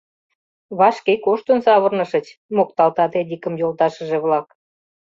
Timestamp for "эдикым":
3.21-3.53